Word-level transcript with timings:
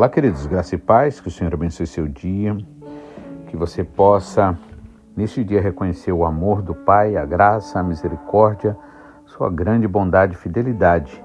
Olá, 0.00 0.08
queridos, 0.08 0.46
graça 0.46 0.76
e 0.76 0.78
paz, 0.78 1.20
que 1.20 1.28
o 1.28 1.30
Senhor 1.30 1.52
abençoe 1.52 1.86
seu 1.86 2.08
dia, 2.08 2.56
que 3.48 3.54
você 3.54 3.84
possa, 3.84 4.58
neste 5.14 5.44
dia, 5.44 5.60
reconhecer 5.60 6.10
o 6.10 6.24
amor 6.24 6.62
do 6.62 6.74
Pai, 6.74 7.18
a 7.18 7.26
graça, 7.26 7.78
a 7.78 7.82
misericórdia, 7.82 8.74
sua 9.26 9.50
grande 9.50 9.86
bondade 9.86 10.32
e 10.32 10.38
fidelidade, 10.38 11.22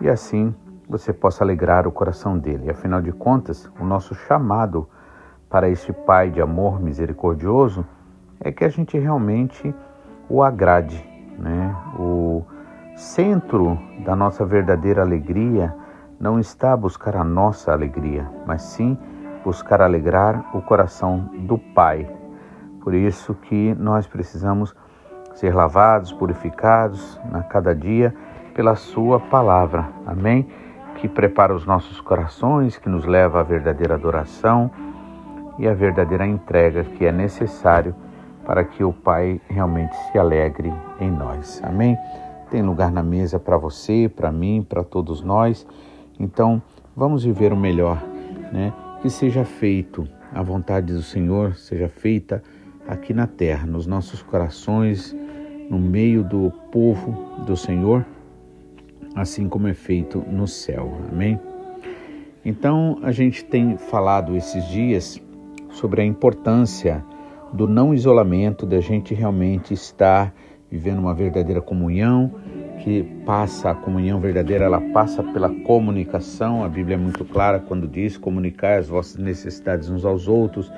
e 0.00 0.08
assim 0.08 0.54
você 0.88 1.12
possa 1.12 1.44
alegrar 1.44 1.86
o 1.86 1.92
coração 1.92 2.38
dele. 2.38 2.70
Afinal 2.70 3.02
de 3.02 3.12
contas, 3.12 3.70
o 3.78 3.84
nosso 3.84 4.14
chamado 4.14 4.88
para 5.50 5.68
este 5.68 5.92
Pai 5.92 6.30
de 6.30 6.40
amor 6.40 6.80
misericordioso 6.80 7.84
é 8.40 8.50
que 8.50 8.64
a 8.64 8.70
gente 8.70 8.98
realmente 8.98 9.74
o 10.26 10.42
agrade, 10.42 11.06
né? 11.38 11.76
O 11.98 12.46
centro 12.96 13.78
da 14.02 14.16
nossa 14.16 14.42
verdadeira 14.46 15.02
alegria 15.02 15.78
não 16.20 16.38
está 16.38 16.74
a 16.74 16.76
buscar 16.76 17.16
a 17.16 17.24
nossa 17.24 17.72
alegria, 17.72 18.30
mas 18.46 18.60
sim 18.60 18.96
buscar 19.42 19.80
alegrar 19.80 20.54
o 20.54 20.60
coração 20.60 21.30
do 21.46 21.56
Pai. 21.56 22.06
Por 22.82 22.92
isso 22.92 23.34
que 23.34 23.74
nós 23.74 24.06
precisamos 24.06 24.74
ser 25.34 25.54
lavados, 25.54 26.12
purificados 26.12 27.18
a 27.32 27.42
cada 27.42 27.74
dia 27.74 28.14
pela 28.54 28.76
Sua 28.76 29.18
palavra. 29.18 29.88
Amém? 30.06 30.46
Que 30.96 31.08
prepara 31.08 31.54
os 31.54 31.64
nossos 31.64 32.02
corações, 32.02 32.76
que 32.76 32.90
nos 32.90 33.06
leva 33.06 33.40
à 33.40 33.42
verdadeira 33.42 33.94
adoração 33.94 34.70
e 35.58 35.66
à 35.66 35.72
verdadeira 35.72 36.26
entrega 36.26 36.84
que 36.84 37.06
é 37.06 37.12
necessário 37.12 37.94
para 38.44 38.62
que 38.62 38.84
o 38.84 38.92
Pai 38.92 39.40
realmente 39.48 39.96
se 40.10 40.18
alegre 40.18 40.70
em 41.00 41.10
nós. 41.10 41.62
Amém? 41.64 41.96
Tem 42.50 42.60
lugar 42.62 42.90
na 42.90 43.02
mesa 43.02 43.38
para 43.38 43.56
você, 43.56 44.10
para 44.14 44.30
mim, 44.30 44.66
para 44.68 44.84
todos 44.84 45.22
nós. 45.22 45.66
Então, 46.20 46.62
vamos 46.94 47.24
viver 47.24 47.50
o 47.50 47.56
melhor, 47.56 48.04
né? 48.52 48.74
Que 49.00 49.08
seja 49.08 49.42
feito 49.42 50.06
a 50.30 50.42
vontade 50.42 50.92
do 50.92 51.02
Senhor, 51.02 51.56
seja 51.56 51.88
feita 51.88 52.42
aqui 52.86 53.14
na 53.14 53.26
terra, 53.26 53.66
nos 53.66 53.86
nossos 53.86 54.22
corações, 54.22 55.16
no 55.70 55.78
meio 55.78 56.22
do 56.22 56.52
povo 56.70 57.42
do 57.46 57.56
Senhor, 57.56 58.04
assim 59.14 59.48
como 59.48 59.66
é 59.66 59.72
feito 59.72 60.22
no 60.30 60.46
céu. 60.46 60.92
Amém? 61.10 61.40
Então, 62.44 62.98
a 63.02 63.12
gente 63.12 63.42
tem 63.42 63.78
falado 63.78 64.36
esses 64.36 64.66
dias 64.66 65.20
sobre 65.70 66.02
a 66.02 66.04
importância 66.04 67.02
do 67.50 67.66
não 67.66 67.94
isolamento, 67.94 68.66
da 68.66 68.80
gente 68.80 69.14
realmente 69.14 69.72
estar 69.72 70.34
vivendo 70.70 70.98
uma 70.98 71.14
verdadeira 71.14 71.62
comunhão 71.62 72.34
que 72.82 73.02
passa 73.24 73.70
a 73.70 73.74
comunhão 73.74 74.20
verdadeira, 74.20 74.64
ela 74.64 74.80
passa 74.80 75.22
pela 75.22 75.48
comunicação. 75.48 76.64
A 76.64 76.68
Bíblia 76.68 76.94
é 76.94 76.98
muito 76.98 77.24
clara 77.24 77.58
quando 77.58 77.86
diz: 77.86 78.16
comunicar 78.16 78.78
as 78.78 78.88
vossas 78.88 79.16
necessidades 79.16 79.88
uns 79.88 80.04
aos 80.04 80.26
outros, 80.28 80.72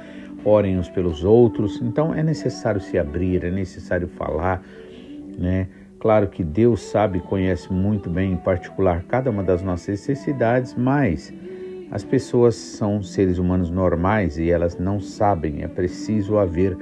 orem 0.45 0.79
uns 0.79 0.89
pelos 0.89 1.25
outros. 1.25 1.81
Então 1.81 2.15
é 2.15 2.23
necessário 2.23 2.81
se 2.81 2.99
abrir, 2.99 3.45
é 3.45 3.51
necessário 3.51 4.09
falar, 4.09 4.63
né? 5.39 5.69
Claro 5.99 6.27
que 6.27 6.43
Deus 6.43 6.83
sabe, 6.83 7.21
conhece 7.21 7.73
muito 7.73 8.11
bem, 8.11 8.33
em 8.33 8.37
particular, 8.37 9.05
cada 9.05 9.31
uma 9.31 9.45
das 9.45 9.63
nossas 9.63 9.89
necessidades, 9.89 10.75
mas 10.75 11.33
as 11.93 12.03
pessoas 12.03 12.57
são 12.57 13.01
seres 13.03 13.39
humanos 13.39 13.71
normais 13.71 14.37
e 14.37 14.51
elas 14.51 14.77
não 14.77 14.99
sabem, 14.99 15.63
é 15.63 15.69
preciso 15.69 16.39
haver 16.39 16.77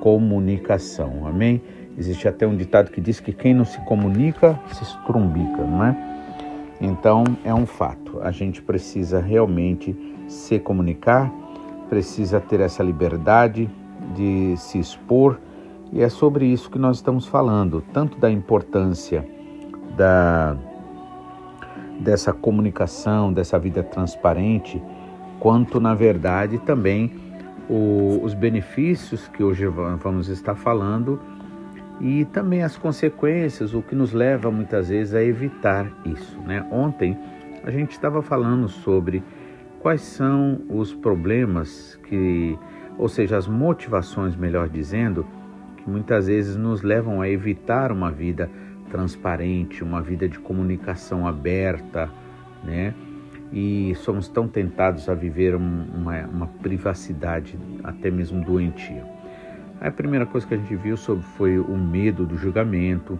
comunicação. 0.00 1.26
Amém? 1.26 1.62
Existe 1.98 2.28
até 2.28 2.46
um 2.46 2.56
ditado 2.56 2.92
que 2.92 3.00
diz 3.00 3.18
que 3.18 3.32
quem 3.32 3.52
não 3.52 3.64
se 3.64 3.80
comunica 3.80 4.56
se 4.72 4.84
estrumbica, 4.84 5.64
não 5.64 5.84
é? 5.84 5.96
Então 6.80 7.24
é 7.44 7.52
um 7.52 7.66
fato. 7.66 8.20
A 8.22 8.30
gente 8.30 8.62
precisa 8.62 9.20
realmente 9.20 9.96
se 10.28 10.60
comunicar, 10.60 11.28
precisa 11.88 12.40
ter 12.40 12.60
essa 12.60 12.84
liberdade 12.84 13.68
de 14.14 14.56
se 14.56 14.78
expor 14.78 15.40
e 15.92 16.00
é 16.00 16.08
sobre 16.08 16.46
isso 16.46 16.70
que 16.70 16.78
nós 16.78 16.98
estamos 16.98 17.26
falando, 17.26 17.82
tanto 17.92 18.16
da 18.16 18.30
importância 18.30 19.26
da 19.96 20.56
dessa 21.98 22.32
comunicação, 22.32 23.32
dessa 23.32 23.58
vida 23.58 23.82
transparente, 23.82 24.80
quanto 25.40 25.80
na 25.80 25.96
verdade 25.96 26.58
também 26.58 27.10
o, 27.68 28.20
os 28.22 28.34
benefícios 28.34 29.26
que 29.26 29.42
hoje 29.42 29.66
vamos 29.66 30.28
estar 30.28 30.54
falando 30.54 31.20
e 32.00 32.24
também 32.26 32.62
as 32.62 32.76
consequências, 32.76 33.74
o 33.74 33.82
que 33.82 33.94
nos 33.94 34.12
leva 34.12 34.50
muitas 34.50 34.88
vezes 34.88 35.14
a 35.14 35.22
evitar 35.22 35.90
isso. 36.04 36.38
Né? 36.42 36.64
Ontem 36.70 37.18
a 37.64 37.70
gente 37.70 37.92
estava 37.92 38.22
falando 38.22 38.68
sobre 38.68 39.22
quais 39.80 40.02
são 40.02 40.60
os 40.68 40.94
problemas 40.94 41.98
que, 42.04 42.56
ou 42.96 43.08
seja, 43.08 43.36
as 43.36 43.48
motivações, 43.48 44.36
melhor 44.36 44.68
dizendo, 44.68 45.26
que 45.76 45.90
muitas 45.90 46.26
vezes 46.26 46.56
nos 46.56 46.82
levam 46.82 47.20
a 47.20 47.28
evitar 47.28 47.90
uma 47.90 48.10
vida 48.10 48.48
transparente, 48.90 49.82
uma 49.82 50.00
vida 50.00 50.28
de 50.28 50.38
comunicação 50.38 51.26
aberta, 51.26 52.08
né? 52.64 52.94
E 53.52 53.94
somos 53.96 54.28
tão 54.28 54.46
tentados 54.46 55.08
a 55.08 55.14
viver 55.14 55.54
uma, 55.54 56.26
uma 56.26 56.46
privacidade 56.46 57.58
até 57.82 58.10
mesmo 58.10 58.44
doentia. 58.44 59.17
A 59.80 59.90
primeira 59.92 60.26
coisa 60.26 60.44
que 60.44 60.54
a 60.54 60.56
gente 60.56 60.74
viu 60.74 60.96
sobre 60.96 61.22
foi 61.22 61.58
o 61.58 61.76
medo 61.76 62.26
do 62.26 62.36
julgamento, 62.36 63.16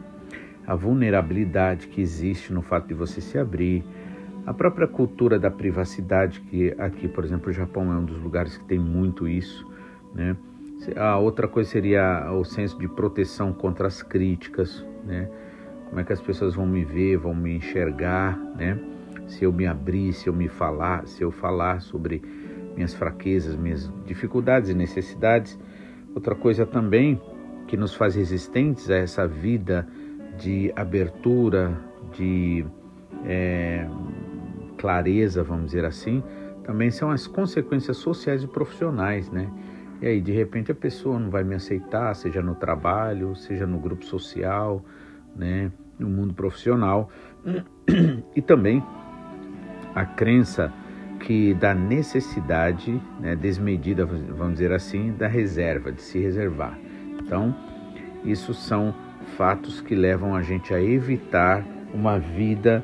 a 0.66 0.74
vulnerabilidade 0.74 1.86
que 1.86 2.00
existe 2.00 2.52
no 2.52 2.62
fato 2.62 2.88
de 2.88 2.94
você 2.94 3.20
se 3.20 3.38
abrir, 3.38 3.84
a 4.44 4.52
própria 4.52 4.88
cultura 4.88 5.38
da 5.38 5.50
privacidade, 5.50 6.41
que 6.41 6.74
aqui, 6.78 7.06
por 7.06 7.24
exemplo, 7.24 7.50
o 7.50 7.52
Japão 7.52 7.92
é 7.92 7.96
um 7.96 8.04
dos 8.04 8.19
lugares 8.20 8.56
que 8.56 8.64
tem 8.64 8.78
muito 8.78 9.28
isso, 9.28 9.64
né? 10.14 10.36
A 10.96 11.19
outra 11.19 11.46
coisa 11.46 11.70
seria 11.70 12.30
o 12.32 12.44
senso 12.44 12.78
de 12.78 12.88
proteção 12.88 13.52
contra 13.52 13.86
as 13.86 14.02
críticas, 14.02 14.84
né? 15.04 15.28
Como 15.88 16.00
é 16.00 16.04
que 16.04 16.12
as 16.12 16.20
pessoas 16.20 16.54
vão 16.54 16.66
me 16.66 16.84
ver, 16.84 17.19
vão 17.19 17.34
me 17.34 17.56
enxergar, 17.56 18.36
né? 18.56 18.78
Se 19.26 19.44
eu 19.44 19.52
me 19.52 19.66
abrir, 19.66 20.12
se 20.12 20.28
eu 20.28 20.32
me 20.32 20.48
falar, 20.48 21.06
se 21.06 21.22
eu 21.22 21.30
falar 21.30 21.80
sobre 21.82 22.22
minhas 22.75 22.94
fraquezas, 22.94 23.54
minhas 23.54 23.92
dificuldades 24.06 24.70
e 24.70 24.75
necessidades, 24.75 25.58
Outra 26.19 26.34
coisa 26.34 26.67
também 26.67 27.23
que 27.69 27.77
nos 27.77 27.95
faz 27.95 28.17
resistentes 28.17 28.91
a 28.91 28.97
essa 28.97 29.25
vida 29.25 29.87
de 30.37 30.73
abertura, 30.75 31.79
de 32.12 32.67
é, 33.25 33.87
clareza, 34.77 35.45
vamos 35.45 35.67
dizer 35.67 35.84
assim, 35.84 36.21
também 36.65 36.91
são 36.91 37.12
as 37.12 37.29
consequências 37.29 37.99
sociais 37.99 38.43
e 38.43 38.49
profissionais, 38.49 39.31
né? 39.31 39.49
E 40.03 40.09
aí, 40.09 40.21
de 40.21 40.33
repente, 40.33 40.73
a 40.73 40.75
pessoa 40.75 41.21
não 41.21 41.31
vai 41.31 41.45
me 41.45 41.55
aceitar, 41.55 42.12
seja 42.17 42.43
no 42.43 42.56
trabalho, 42.56 43.37
seja 43.37 43.65
no 43.65 43.79
grupo 43.79 44.05
social, 44.05 44.85
né? 45.37 45.71
No 46.00 46.09
mundo 46.09 46.35
profissional. 46.35 47.09
E 48.35 48.43
também 48.43 48.83
a 49.95 50.05
crença 50.05 50.73
que 51.21 51.55
da 51.55 51.75
necessidade 51.75 53.01
né, 53.21 53.34
desmedida, 53.37 54.06
vamos 54.06 54.55
dizer 54.55 54.73
assim, 54.73 55.12
da 55.12 55.27
reserva, 55.27 55.93
de 55.93 56.03
se 56.03 56.19
reservar. 56.19 56.79
Então, 57.21 57.55
isso 58.25 58.55
são 58.55 58.95
fatos 59.37 59.81
que 59.81 59.95
levam 59.95 60.34
a 60.34 60.43
gente 60.43 60.73
a 60.73 60.83
evitar 60.83 61.65
uma 61.93 62.19
vida 62.19 62.83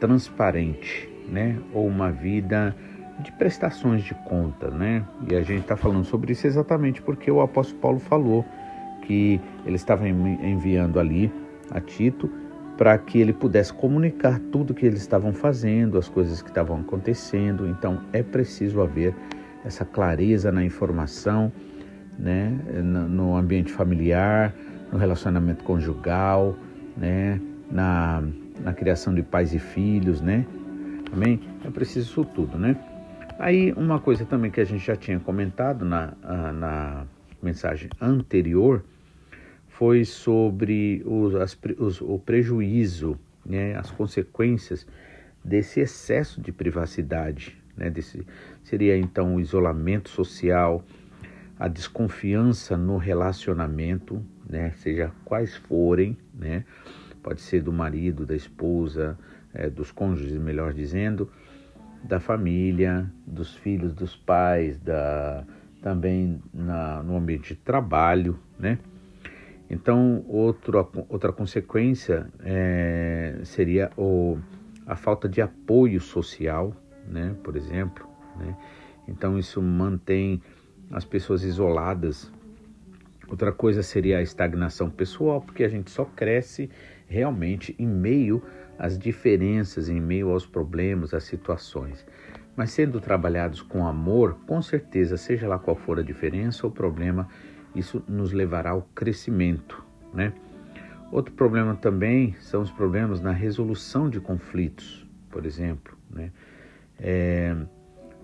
transparente, 0.00 1.08
né? 1.28 1.58
Ou 1.72 1.86
uma 1.86 2.10
vida 2.10 2.74
de 3.20 3.30
prestações 3.32 4.02
de 4.02 4.14
conta, 4.26 4.70
né? 4.70 5.04
E 5.30 5.34
a 5.34 5.42
gente 5.42 5.62
está 5.62 5.76
falando 5.76 6.04
sobre 6.04 6.32
isso 6.32 6.46
exatamente 6.46 7.00
porque 7.00 7.30
o 7.30 7.40
apóstolo 7.40 7.80
Paulo 7.80 7.98
falou 7.98 8.44
que 9.02 9.40
ele 9.64 9.76
estava 9.76 10.08
enviando 10.08 10.98
ali 10.98 11.32
a 11.70 11.80
Tito 11.80 12.30
para 12.76 12.96
que 12.98 13.20
ele 13.20 13.32
pudesse 13.32 13.72
comunicar 13.72 14.40
tudo 14.50 14.74
que 14.74 14.86
eles 14.86 15.00
estavam 15.00 15.32
fazendo, 15.32 15.98
as 15.98 16.08
coisas 16.08 16.40
que 16.40 16.48
estavam 16.48 16.80
acontecendo. 16.80 17.66
Então 17.68 18.00
é 18.12 18.22
preciso 18.22 18.80
haver 18.80 19.14
essa 19.64 19.84
clareza 19.84 20.50
na 20.50 20.64
informação, 20.64 21.52
né, 22.18 22.50
no 22.82 23.36
ambiente 23.36 23.72
familiar, 23.72 24.54
no 24.90 24.98
relacionamento 24.98 25.64
conjugal, 25.64 26.56
né, 26.96 27.40
na, 27.70 28.22
na 28.62 28.72
criação 28.72 29.14
de 29.14 29.22
pais 29.22 29.54
e 29.54 29.58
filhos, 29.58 30.20
né? 30.20 30.44
Amém? 31.12 31.40
É 31.64 31.70
preciso 31.70 32.10
isso 32.10 32.24
tudo, 32.24 32.58
né? 32.58 32.76
Aí 33.38 33.72
uma 33.72 33.98
coisa 33.98 34.24
também 34.24 34.50
que 34.50 34.60
a 34.60 34.64
gente 34.64 34.84
já 34.84 34.96
tinha 34.96 35.18
comentado 35.18 35.84
na, 35.84 36.12
na 36.52 37.04
mensagem 37.42 37.90
anterior 38.00 38.84
foi 39.72 40.04
sobre 40.04 41.02
os, 41.04 41.34
as, 41.34 41.58
os, 41.78 42.00
o 42.00 42.18
prejuízo, 42.18 43.18
né, 43.44 43.74
as 43.76 43.90
consequências 43.90 44.86
desse 45.44 45.80
excesso 45.80 46.40
de 46.40 46.52
privacidade, 46.52 47.56
né, 47.76 47.90
desse, 47.90 48.24
seria 48.62 48.96
então 48.96 49.36
o 49.36 49.40
isolamento 49.40 50.08
social, 50.08 50.84
a 51.58 51.68
desconfiança 51.68 52.76
no 52.76 52.96
relacionamento, 52.96 54.24
né, 54.48 54.72
seja 54.76 55.10
quais 55.24 55.56
forem, 55.56 56.16
né, 56.34 56.64
pode 57.22 57.40
ser 57.40 57.62
do 57.62 57.72
marido, 57.72 58.26
da 58.26 58.34
esposa, 58.34 59.18
é, 59.54 59.70
dos 59.70 59.90
cônjuges, 59.90 60.38
melhor 60.38 60.72
dizendo, 60.74 61.30
da 62.04 62.20
família, 62.20 63.10
dos 63.26 63.54
filhos, 63.56 63.92
dos 63.94 64.16
pais, 64.16 64.78
da, 64.78 65.44
também 65.80 66.42
na, 66.52 67.02
no 67.02 67.16
ambiente 67.16 67.54
de 67.54 67.60
trabalho, 67.60 68.38
né? 68.58 68.78
Então, 69.72 70.22
outro, 70.28 70.86
outra 71.08 71.32
consequência 71.32 72.30
é, 72.44 73.40
seria 73.42 73.90
o, 73.96 74.38
a 74.86 74.94
falta 74.94 75.26
de 75.26 75.40
apoio 75.40 75.98
social, 75.98 76.76
né? 77.08 77.34
Por 77.42 77.56
exemplo, 77.56 78.06
né? 78.36 78.54
Então, 79.08 79.38
isso 79.38 79.62
mantém 79.62 80.42
as 80.90 81.06
pessoas 81.06 81.42
isoladas. 81.42 82.30
Outra 83.26 83.50
coisa 83.50 83.82
seria 83.82 84.18
a 84.18 84.22
estagnação 84.22 84.90
pessoal, 84.90 85.40
porque 85.40 85.64
a 85.64 85.68
gente 85.70 85.90
só 85.90 86.04
cresce 86.04 86.68
realmente 87.08 87.74
em 87.78 87.86
meio 87.86 88.42
às 88.78 88.98
diferenças, 88.98 89.88
em 89.88 90.02
meio 90.02 90.28
aos 90.30 90.44
problemas, 90.44 91.14
às 91.14 91.24
situações. 91.24 92.04
Mas 92.54 92.72
sendo 92.72 93.00
trabalhados 93.00 93.62
com 93.62 93.86
amor, 93.86 94.36
com 94.46 94.60
certeza, 94.60 95.16
seja 95.16 95.48
lá 95.48 95.58
qual 95.58 95.74
for 95.74 95.98
a 95.98 96.02
diferença 96.02 96.66
ou 96.66 96.70
problema, 96.70 97.26
isso 97.74 98.02
nos 98.08 98.32
levará 98.32 98.70
ao 98.70 98.82
crescimento, 98.94 99.84
né? 100.12 100.32
Outro 101.10 101.34
problema 101.34 101.74
também 101.74 102.34
são 102.40 102.62
os 102.62 102.70
problemas 102.70 103.20
na 103.20 103.32
resolução 103.32 104.08
de 104.08 104.18
conflitos, 104.18 105.06
por 105.30 105.44
exemplo, 105.44 105.96
né? 106.10 106.30
É, 106.98 107.54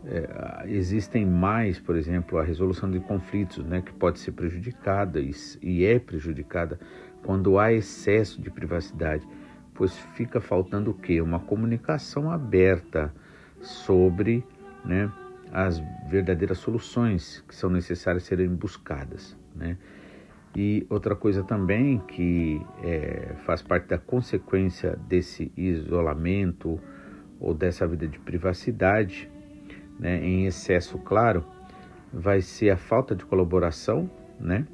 é, 0.05 0.65
existem 0.67 1.27
mais, 1.27 1.79
por 1.79 1.97
exemplo, 1.97 2.39
a 2.39 2.43
resolução 2.43 2.91
de 2.91 3.01
conflitos, 3.01 3.65
né, 3.65 3.83
que 3.83 3.93
pode 3.93 4.19
ser 4.19 4.33
prejudicada 4.33 5.21
e, 5.21 5.33
e 5.61 5.85
é 5.85 5.99
prejudicada 5.99 6.79
quando 7.23 7.59
há 7.59 7.73
excesso 7.73 8.41
de 8.41 8.51
privacidade, 8.51 9.27
pois 9.75 9.97
fica 10.15 10.41
faltando 10.41 10.93
o 10.93 10.95
quê? 10.95 11.21
Uma 11.21 11.41
comunicação 11.41 12.31
aberta 12.31 13.13
sobre 13.61 14.45
né, 14.85 15.13
as 15.53 15.83
verdadeiras 16.09 16.59
soluções 16.59 17.45
que 17.47 17.55
são 17.55 17.71
necessárias 17.71 18.25
serem 18.25 18.49
buscadas. 18.49 19.37
Né? 19.55 19.77
E 20.57 20.87
outra 20.89 21.15
coisa 21.15 21.43
também 21.43 21.99
que 22.09 22.61
é, 22.83 23.35
faz 23.45 23.63
parte 23.63 23.89
da 23.89 23.99
consequência 23.99 24.99
desse 25.09 25.53
isolamento 25.57 26.81
ou 27.39 27.55
dessa 27.55 27.87
vida 27.87 28.09
de 28.09 28.19
privacidade, 28.19 29.31
né, 29.99 30.25
em 30.25 30.47
excesso, 30.47 30.99
claro, 30.99 31.45
vai 32.13 32.41
ser 32.41 32.71
a 32.71 32.77
falta 32.77 33.15
de 33.15 33.25
colaboração, 33.25 34.11
né? 34.41 34.67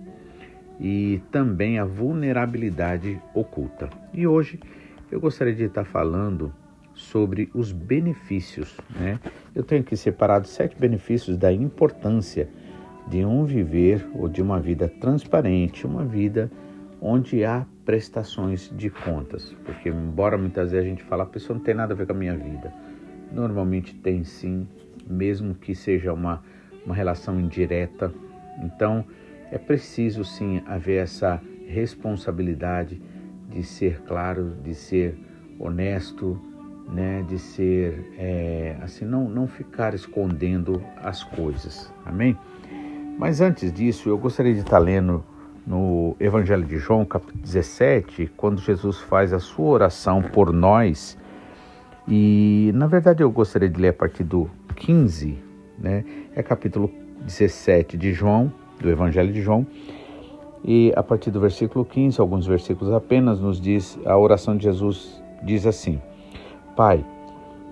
E 0.80 1.20
também 1.30 1.78
a 1.78 1.84
vulnerabilidade 1.84 3.20
oculta. 3.34 3.88
E 4.12 4.26
hoje 4.26 4.58
eu 5.10 5.20
gostaria 5.20 5.54
de 5.54 5.64
estar 5.64 5.84
falando 5.84 6.52
sobre 6.94 7.50
os 7.54 7.72
benefícios. 7.72 8.76
Né? 8.90 9.20
Eu 9.54 9.62
tenho 9.62 9.82
aqui 9.82 9.96
separado 9.96 10.48
sete 10.48 10.76
benefícios 10.76 11.36
da 11.36 11.52
importância 11.52 12.48
de 13.08 13.24
um 13.24 13.44
viver 13.44 14.06
ou 14.14 14.28
de 14.28 14.40
uma 14.40 14.58
vida 14.60 14.88
transparente, 14.88 15.86
uma 15.86 16.04
vida 16.04 16.50
onde 17.00 17.44
há 17.44 17.66
prestações 17.84 18.72
de 18.76 18.88
contas. 18.88 19.54
Porque, 19.64 19.90
embora 19.90 20.38
muitas 20.38 20.72
vezes 20.72 20.86
a 20.86 20.88
gente 20.88 21.02
fale, 21.02 21.22
a 21.22 21.26
pessoa 21.26 21.56
não 21.56 21.64
tem 21.64 21.74
nada 21.74 21.92
a 21.92 21.96
ver 21.96 22.06
com 22.06 22.12
a 22.12 22.16
minha 22.16 22.36
vida, 22.36 22.72
normalmente 23.30 23.94
tem 23.94 24.24
sim, 24.24 24.66
mesmo 25.06 25.54
que 25.54 25.74
seja 25.74 26.12
uma, 26.12 26.42
uma 26.84 26.94
relação 26.94 27.38
indireta. 27.38 28.12
Então, 28.62 29.04
é 29.50 29.58
preciso 29.58 30.24
sim 30.24 30.62
haver 30.66 31.02
essa 31.02 31.40
responsabilidade 31.66 33.00
de 33.50 33.62
ser 33.62 34.00
claro, 34.02 34.54
de 34.62 34.74
ser 34.74 35.14
honesto, 35.58 36.40
né, 36.88 37.24
de 37.28 37.38
ser 37.38 38.12
é, 38.18 38.76
assim, 38.82 39.04
não, 39.04 39.28
não 39.28 39.46
ficar 39.46 39.94
escondendo 39.94 40.82
as 40.96 41.22
coisas. 41.22 41.92
Amém? 42.04 42.36
Mas 43.16 43.40
antes 43.40 43.72
disso, 43.72 44.08
eu 44.08 44.18
gostaria 44.18 44.52
de 44.52 44.60
estar 44.60 44.78
lendo 44.78 45.22
no 45.66 46.16
Evangelho 46.18 46.64
de 46.64 46.78
João, 46.78 47.04
capítulo 47.04 47.40
17, 47.40 48.30
quando 48.36 48.60
Jesus 48.60 48.98
faz 48.98 49.32
a 49.32 49.38
sua 49.38 49.66
oração 49.66 50.20
por 50.20 50.52
nós. 50.52 51.16
E 52.08 52.70
na 52.74 52.86
verdade 52.86 53.22
eu 53.22 53.30
gostaria 53.30 53.68
de 53.68 53.80
ler 53.80 53.88
a 53.88 53.92
partir 53.92 54.24
do 54.24 54.50
15, 54.76 55.38
né? 55.78 56.04
É 56.34 56.42
capítulo 56.42 56.90
17 57.24 57.96
de 57.96 58.12
João, 58.12 58.52
do 58.80 58.90
Evangelho 58.90 59.32
de 59.32 59.40
João. 59.40 59.66
E 60.64 60.92
a 60.96 61.02
partir 61.02 61.30
do 61.30 61.40
versículo 61.40 61.84
15, 61.84 62.20
alguns 62.20 62.46
versículos 62.46 62.92
apenas, 62.92 63.40
nos 63.40 63.60
diz 63.60 63.98
a 64.04 64.18
oração 64.18 64.56
de 64.56 64.64
Jesus 64.64 65.22
diz 65.42 65.66
assim: 65.66 66.00
Pai, 66.76 67.04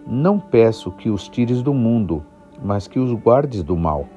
não 0.06 0.38
peço 0.38 0.93
que 0.93 1.11
os 1.11 1.29
tires 1.29 1.62
do 1.62 1.75
mundo, 1.75 2.25
mas 2.62 2.87
que 2.87 2.99
os 2.99 3.12
guardes 3.12 3.62
do 3.62 3.77
mal. 3.77 4.09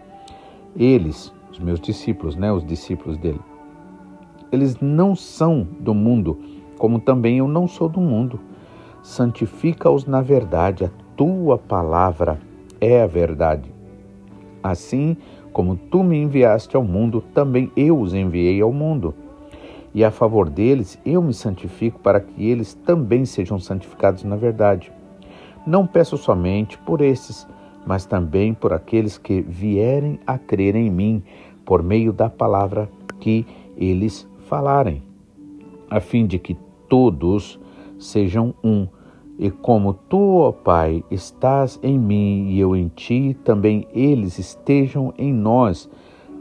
Eles, 0.75 1.33
os 1.51 1.59
meus 1.59 1.79
discípulos, 1.79 2.35
né, 2.35 2.51
os 2.51 2.65
discípulos 2.65 3.17
dele, 3.17 3.39
eles 4.51 4.79
não 4.79 5.15
são 5.15 5.67
do 5.79 5.93
mundo, 5.93 6.39
como 6.77 6.99
também 6.99 7.37
eu 7.39 7.47
não 7.47 7.67
sou 7.67 7.89
do 7.89 7.99
mundo. 7.99 8.39
Santifica-os 9.01 10.05
na 10.05 10.21
verdade, 10.21 10.85
a 10.85 10.89
tua 11.15 11.57
palavra 11.57 12.39
é 12.81 13.01
a 13.01 13.07
verdade. 13.07 13.73
Assim 14.63 15.15
como 15.53 15.75
tu 15.75 16.03
me 16.03 16.17
enviaste 16.17 16.75
ao 16.75 16.83
mundo, 16.83 17.23
também 17.33 17.71
eu 17.75 17.99
os 17.99 18.13
enviei 18.13 18.61
ao 18.61 18.73
mundo 18.73 19.13
e 19.95 20.03
a 20.03 20.11
favor 20.11 20.49
deles 20.49 20.99
eu 21.05 21.21
me 21.21 21.33
santifico 21.33 21.99
para 21.99 22.19
que 22.19 22.45
eles 22.45 22.73
também 22.73 23.23
sejam 23.23 23.57
santificados 23.57 24.25
na 24.25 24.35
verdade. 24.35 24.91
Não 25.65 25.87
peço 25.87 26.17
somente 26.17 26.77
por 26.79 26.99
esses, 26.99 27.47
mas 27.85 28.05
também 28.05 28.53
por 28.53 28.73
aqueles 28.73 29.17
que 29.17 29.41
vierem 29.41 30.19
a 30.25 30.37
crer 30.37 30.75
em 30.75 30.89
mim 30.89 31.23
por 31.65 31.81
meio 31.81 32.13
da 32.13 32.29
palavra 32.29 32.89
que 33.19 33.45
eles 33.75 34.27
falarem, 34.47 35.03
a 35.89 35.99
fim 35.99 36.25
de 36.25 36.37
que 36.37 36.55
todos 36.87 37.59
sejam 37.97 38.53
um. 38.63 38.87
E 39.37 39.49
como 39.49 39.93
tu, 39.93 40.37
ó 40.37 40.51
Pai, 40.51 41.03
estás 41.11 41.79
em 41.83 41.99
mim 41.99 42.49
e 42.51 42.59
eu 42.59 42.75
em 42.75 42.87
ti, 42.87 43.35
também 43.43 43.87
eles 43.93 44.39
estejam 44.39 45.13
em 45.17 45.33
nós, 45.33 45.89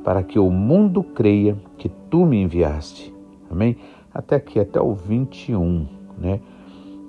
para 0.05 0.23
que 0.23 0.39
o 0.39 0.51
mundo 0.51 1.03
creia 1.03 1.57
que 1.79 1.89
tu 2.11 2.27
me 2.27 2.43
enviaste. 2.43 3.13
Amém? 3.51 3.77
Até 4.13 4.37
aqui, 4.37 4.61
até 4.61 4.81
o 4.81 4.95
21, 4.95 5.89
né? 6.19 6.41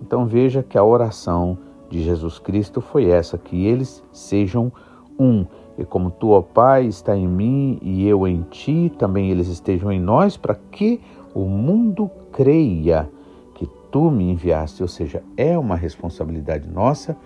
Então 0.01 0.25
veja 0.25 0.63
que 0.63 0.77
a 0.77 0.83
oração 0.83 1.57
de 1.89 2.03
Jesus 2.03 2.39
Cristo 2.39 2.81
foi 2.81 3.09
essa, 3.09 3.37
que 3.37 3.65
eles 3.65 4.03
sejam 4.11 4.71
um. 5.19 5.45
E 5.77 5.83
como 5.83 6.09
tu, 6.11 6.29
ó 6.31 6.41
Pai, 6.41 6.85
está 6.85 7.15
em 7.15 7.27
mim 7.27 7.79
e 7.81 8.07
eu 8.07 8.27
em 8.27 8.43
ti, 8.43 8.91
também 8.97 9.29
eles 9.29 9.47
estejam 9.47 9.91
em 9.91 9.99
nós, 9.99 10.37
para 10.37 10.55
que 10.55 11.01
o 11.33 11.45
mundo 11.45 12.09
creia 12.31 13.09
que 13.53 13.67
tu 13.91 14.09
me 14.09 14.31
enviaste. 14.31 14.81
Ou 14.81 14.87
seja, 14.87 15.23
é 15.35 15.57
uma 15.57 15.75
responsabilidade 15.75 16.69
nossa 16.69 17.17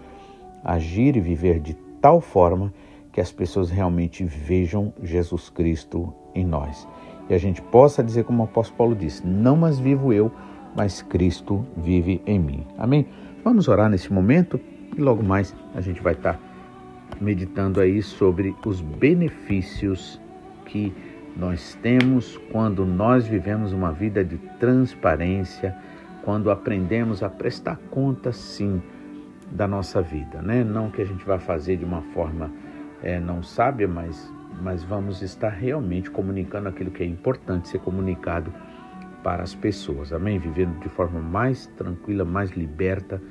agir 0.63 1.15
e 1.15 1.21
viver 1.21 1.59
de 1.59 1.73
tal 2.01 2.19
forma 2.19 2.73
que 3.11 3.21
as 3.21 3.31
pessoas 3.31 3.69
realmente 3.69 4.23
vejam 4.23 4.93
Jesus 5.01 5.49
Cristo 5.49 6.13
em 6.35 6.45
nós 6.45 6.87
e 7.29 7.33
a 7.33 7.37
gente 7.37 7.61
possa 7.61 8.03
dizer, 8.03 8.23
como 8.23 8.41
o 8.41 8.45
apóstolo 8.45 8.77
Paulo 8.77 8.95
disse: 8.95 9.25
Não 9.25 9.55
mais 9.55 9.79
vivo 9.79 10.11
eu, 10.11 10.31
mas 10.75 11.01
Cristo 11.01 11.63
vive 11.77 12.21
em 12.25 12.39
mim. 12.39 12.65
Amém? 12.77 13.05
Vamos 13.43 13.69
orar 13.69 13.89
nesse 13.89 14.11
momento 14.11 14.59
e 14.97 15.01
logo 15.01 15.23
mais 15.23 15.55
a 15.73 15.79
gente 15.79 16.01
vai 16.01 16.13
estar 16.13 16.37
meditando 17.21 17.79
aí 17.79 18.01
sobre 18.01 18.53
os 18.65 18.81
benefícios 18.81 20.19
que 20.65 20.93
nós 21.37 21.73
temos 21.81 22.37
quando 22.51 22.85
nós 22.85 23.25
vivemos 23.25 23.71
uma 23.71 23.93
vida 23.93 24.25
de 24.25 24.37
transparência, 24.59 25.75
quando 26.23 26.51
aprendemos 26.51 27.23
a 27.23 27.29
prestar 27.29 27.77
conta, 27.89 28.33
sim, 28.33 28.81
da 29.49 29.67
nossa 29.67 30.01
vida, 30.01 30.41
né? 30.41 30.63
Não 30.63 30.91
que 30.91 31.01
a 31.01 31.05
gente 31.05 31.25
vá 31.25 31.39
fazer 31.39 31.77
de 31.77 31.85
uma 31.85 32.01
forma 32.13 32.51
é, 33.01 33.19
não 33.19 33.41
sábia, 33.41 33.87
mas 33.87 34.31
mas 34.61 34.83
vamos 34.83 35.21
estar 35.21 35.49
realmente 35.49 36.11
comunicando 36.11 36.67
aquilo 36.67 36.91
que 36.91 37.01
é 37.01 37.05
importante 37.05 37.69
ser 37.69 37.79
comunicado 37.79 38.51
para 39.23 39.43
as 39.43 39.55
pessoas. 39.55 40.13
Amém? 40.13 40.39
Vivendo 40.39 40.79
de 40.79 40.89
forma 40.89 41.19
mais 41.19 41.67
tranquila, 41.77 42.23
mais 42.25 42.51
liberta 42.51 43.21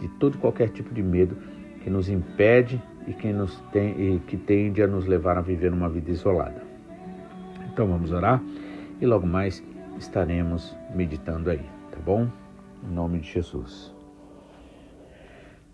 de 0.00 0.08
todo 0.20 0.38
qualquer 0.38 0.70
tipo 0.70 0.94
de 0.94 1.02
medo 1.02 1.36
que 1.82 1.90
nos 1.90 2.08
impede 2.08 2.80
e 3.06 3.12
que, 3.12 3.32
nos 3.32 3.60
tem, 3.72 4.16
e 4.16 4.20
que 4.20 4.36
tende 4.36 4.82
a 4.82 4.86
nos 4.86 5.06
levar 5.06 5.36
a 5.38 5.40
viver 5.40 5.72
uma 5.72 5.88
vida 5.88 6.10
isolada. 6.10 6.62
Então 7.72 7.86
vamos 7.86 8.12
orar 8.12 8.42
e 9.00 9.06
logo 9.06 9.26
mais 9.26 9.62
estaremos 9.98 10.76
meditando 10.94 11.50
aí, 11.50 11.64
tá 11.90 11.98
bom? 12.04 12.28
Em 12.84 12.92
nome 12.92 13.20
de 13.20 13.32
Jesus. 13.32 13.94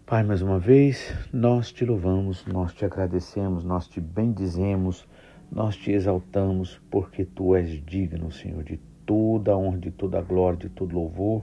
Pai, 0.07 0.23
mais 0.23 0.43
uma 0.43 0.59
vez, 0.59 1.15
nós 1.33 1.73
te 1.73 1.85
louvamos, 1.85 2.45
nós 2.47 2.75
te 2.75 2.85
agradecemos, 2.85 3.65
nós 3.65 3.89
te 3.89 4.01
bendizemos, 4.01 5.09
nós 5.51 5.77
te 5.77 5.93
exaltamos, 5.93 6.81
porque 6.91 7.25
tu 7.25 7.57
és 7.57 7.83
digno, 7.85 8.31
Senhor, 8.31 8.63
de 8.63 8.79
toda 9.07 9.53
a 9.53 9.57
honra, 9.57 9.79
de 9.79 9.91
toda 9.91 10.19
a 10.19 10.23
glória, 10.23 10.59
de 10.59 10.69
todo 10.69 10.95
louvor. 10.95 11.43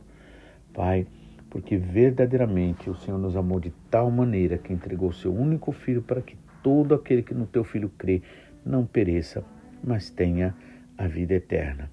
Pai, 0.73 1.05
porque 1.49 1.77
verdadeiramente 1.77 2.89
o 2.89 2.95
Senhor 2.95 3.17
nos 3.17 3.35
amou 3.35 3.59
de 3.59 3.71
tal 3.89 4.09
maneira 4.09 4.57
que 4.57 4.71
entregou 4.71 5.09
o 5.09 5.13
seu 5.13 5.33
único 5.33 5.71
filho 5.71 6.01
para 6.01 6.21
que 6.21 6.37
todo 6.63 6.95
aquele 6.95 7.21
que 7.21 7.33
no 7.33 7.45
teu 7.45 7.63
filho 7.63 7.91
crê 7.97 8.21
não 8.65 8.85
pereça, 8.85 9.43
mas 9.83 10.09
tenha 10.09 10.55
a 10.97 11.07
vida 11.07 11.33
eterna. 11.33 11.89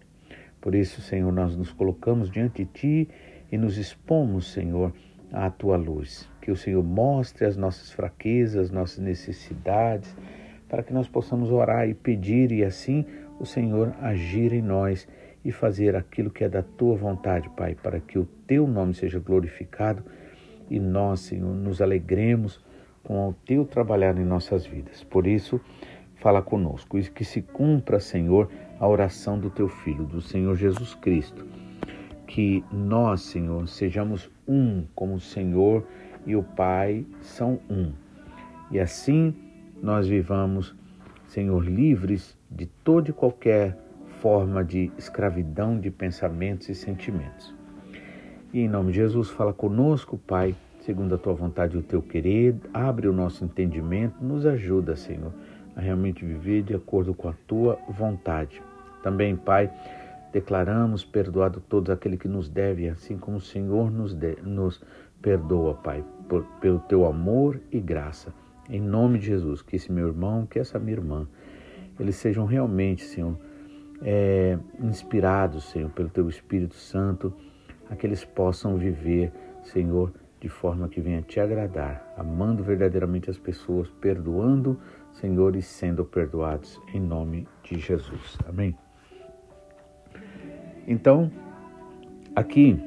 Por 0.60 0.74
isso, 0.74 1.00
Senhor, 1.00 1.32
nós 1.32 1.56
nos 1.56 1.72
colocamos 1.72 2.30
diante 2.30 2.64
de 2.64 2.70
ti 2.70 3.08
e 3.50 3.56
nos 3.56 3.78
expomos, 3.78 4.52
Senhor, 4.52 4.92
à 5.32 5.50
tua 5.50 5.76
luz. 5.76 6.28
Que 6.40 6.50
o 6.50 6.56
Senhor 6.56 6.82
mostre 6.82 7.44
as 7.44 7.56
nossas 7.56 7.90
fraquezas, 7.90 8.70
nossas 8.70 8.98
necessidades, 8.98 10.14
para 10.68 10.82
que 10.82 10.92
nós 10.92 11.08
possamos 11.08 11.50
orar 11.50 11.88
e 11.88 11.94
pedir 11.94 12.52
e 12.52 12.64
assim 12.64 13.04
o 13.40 13.46
Senhor 13.46 13.94
agir 14.00 14.52
em 14.52 14.62
nós 14.62 15.08
e 15.44 15.52
fazer 15.52 15.96
aquilo 15.96 16.30
que 16.30 16.44
é 16.44 16.48
da 16.48 16.62
tua 16.62 16.96
vontade, 16.96 17.48
Pai, 17.50 17.74
para 17.74 18.00
que 18.00 18.18
o 18.18 18.24
teu 18.46 18.66
nome 18.66 18.94
seja 18.94 19.18
glorificado 19.18 20.02
e 20.70 20.78
nós, 20.78 21.20
Senhor, 21.20 21.54
nos 21.54 21.80
alegremos 21.80 22.62
com 23.02 23.28
o 23.28 23.32
teu 23.32 23.64
trabalhar 23.64 24.18
em 24.18 24.24
nossas 24.24 24.66
vidas. 24.66 25.02
Por 25.04 25.26
isso, 25.26 25.60
fala 26.16 26.42
conosco 26.42 26.98
e 26.98 27.02
que 27.02 27.24
se 27.24 27.40
cumpra, 27.40 28.00
Senhor, 28.00 28.50
a 28.78 28.86
oração 28.86 29.38
do 29.38 29.50
teu 29.50 29.68
filho, 29.68 30.04
do 30.04 30.20
Senhor 30.20 30.54
Jesus 30.56 30.94
Cristo. 30.94 31.46
Que 32.26 32.62
nós, 32.70 33.22
Senhor, 33.22 33.66
sejamos 33.68 34.30
um, 34.46 34.84
como 34.94 35.14
o 35.14 35.20
Senhor 35.20 35.86
e 36.26 36.36
o 36.36 36.42
Pai 36.42 37.06
são 37.20 37.58
um. 37.70 37.92
E 38.70 38.78
assim 38.78 39.34
nós 39.82 40.06
vivamos, 40.06 40.74
Senhor, 41.26 41.64
livres 41.64 42.36
de 42.50 42.66
toda 42.66 43.10
e 43.10 43.12
qualquer 43.12 43.76
forma 44.20 44.64
de 44.64 44.90
escravidão 44.98 45.78
de 45.78 45.90
pensamentos 45.90 46.68
e 46.68 46.74
sentimentos. 46.74 47.54
E 48.52 48.60
em 48.60 48.68
nome 48.68 48.92
de 48.92 48.98
Jesus, 48.98 49.30
fala 49.30 49.52
conosco, 49.52 50.18
Pai, 50.18 50.54
segundo 50.80 51.14
a 51.14 51.18
tua 51.18 51.34
vontade 51.34 51.76
e 51.76 51.78
o 51.78 51.82
teu 51.82 52.00
querer, 52.00 52.56
abre 52.72 53.08
o 53.08 53.12
nosso 53.12 53.44
entendimento, 53.44 54.22
nos 54.24 54.46
ajuda, 54.46 54.96
Senhor, 54.96 55.32
a 55.76 55.80
realmente 55.80 56.24
viver 56.24 56.62
de 56.62 56.74
acordo 56.74 57.14
com 57.14 57.28
a 57.28 57.34
tua 57.46 57.78
vontade. 57.88 58.62
Também, 59.02 59.36
Pai, 59.36 59.70
declaramos 60.32 61.04
perdoado 61.04 61.60
todos 61.60 61.90
aquele 61.90 62.16
que 62.16 62.28
nos 62.28 62.48
deve, 62.48 62.88
assim 62.88 63.16
como 63.16 63.36
o 63.36 63.40
Senhor 63.40 63.90
nos, 63.90 64.14
de, 64.14 64.36
nos 64.42 64.82
perdoa, 65.22 65.74
Pai, 65.74 66.04
por, 66.28 66.42
pelo 66.60 66.80
teu 66.80 67.06
amor 67.06 67.60
e 67.70 67.78
graça. 67.78 68.32
Em 68.68 68.80
nome 68.80 69.18
de 69.18 69.26
Jesus, 69.26 69.62
que 69.62 69.76
esse 69.76 69.92
meu 69.92 70.08
irmão, 70.08 70.46
que 70.46 70.58
essa 70.58 70.78
minha 70.78 70.96
irmã, 70.96 71.28
eles 72.00 72.16
sejam 72.16 72.46
realmente, 72.46 73.04
Senhor, 73.04 73.36
é, 74.02 74.58
inspirados, 74.80 75.64
Senhor, 75.70 75.90
pelo 75.90 76.08
Teu 76.08 76.28
Espírito 76.28 76.74
Santo, 76.74 77.32
a 77.90 77.96
que 77.96 78.06
eles 78.06 78.24
possam 78.24 78.76
viver, 78.76 79.32
Senhor, 79.62 80.12
de 80.40 80.48
forma 80.48 80.88
que 80.88 81.00
venha 81.00 81.22
te 81.22 81.40
agradar, 81.40 82.14
amando 82.16 82.62
verdadeiramente 82.62 83.28
as 83.28 83.38
pessoas, 83.38 83.88
perdoando, 84.00 84.78
Senhor, 85.12 85.56
e 85.56 85.62
sendo 85.62 86.04
perdoados, 86.04 86.80
em 86.94 87.00
nome 87.00 87.48
de 87.64 87.78
Jesus. 87.78 88.38
Amém. 88.46 88.76
Então, 90.86 91.30
aqui 92.36 92.80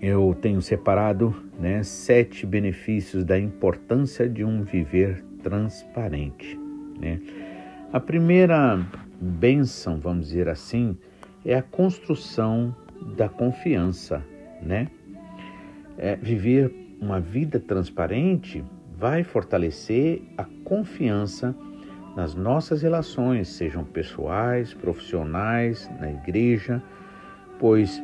eu 0.00 0.36
tenho 0.40 0.60
separado 0.62 1.34
né, 1.58 1.82
sete 1.82 2.46
benefícios 2.46 3.24
da 3.24 3.38
importância 3.38 4.28
de 4.28 4.44
um 4.44 4.62
viver 4.62 5.22
transparente. 5.42 6.58
Né? 6.98 7.20
A 7.92 8.00
primeira 8.00 8.80
bênção, 9.20 10.00
vamos 10.00 10.28
dizer 10.28 10.48
assim, 10.48 10.96
é 11.44 11.54
a 11.54 11.62
construção 11.62 12.74
da 13.18 13.28
confiança, 13.28 14.24
né? 14.62 14.88
É, 15.98 16.16
viver 16.16 16.74
uma 16.98 17.20
vida 17.20 17.60
transparente 17.60 18.64
vai 18.96 19.22
fortalecer 19.22 20.22
a 20.38 20.46
confiança 20.64 21.54
nas 22.16 22.34
nossas 22.34 22.80
relações, 22.80 23.48
sejam 23.48 23.84
pessoais, 23.84 24.72
profissionais, 24.72 25.90
na 26.00 26.10
igreja, 26.10 26.82
pois 27.58 28.02